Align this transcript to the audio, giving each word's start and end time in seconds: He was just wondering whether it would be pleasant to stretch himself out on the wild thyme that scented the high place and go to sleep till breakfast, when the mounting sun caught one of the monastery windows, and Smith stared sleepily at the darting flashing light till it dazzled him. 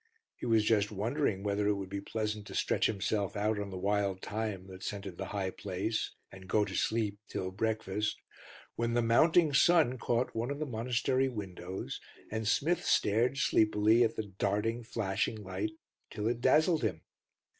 He 0.35 0.47
was 0.47 0.63
just 0.65 0.91
wondering 0.91 1.43
whether 1.43 1.67
it 1.67 1.75
would 1.75 1.87
be 1.91 2.01
pleasant 2.01 2.47
to 2.47 2.55
stretch 2.55 2.87
himself 2.87 3.35
out 3.35 3.59
on 3.59 3.69
the 3.69 3.77
wild 3.77 4.23
thyme 4.23 4.65
that 4.65 4.81
scented 4.81 5.19
the 5.19 5.25
high 5.27 5.51
place 5.51 6.15
and 6.31 6.49
go 6.49 6.65
to 6.65 6.73
sleep 6.73 7.19
till 7.27 7.51
breakfast, 7.51 8.19
when 8.75 8.95
the 8.95 9.03
mounting 9.03 9.53
sun 9.53 9.99
caught 9.99 10.35
one 10.35 10.49
of 10.49 10.57
the 10.57 10.65
monastery 10.65 11.29
windows, 11.29 12.01
and 12.31 12.47
Smith 12.47 12.83
stared 12.83 13.37
sleepily 13.37 14.03
at 14.03 14.15
the 14.15 14.25
darting 14.39 14.81
flashing 14.83 15.43
light 15.43 15.73
till 16.09 16.27
it 16.27 16.41
dazzled 16.41 16.81
him. 16.81 17.01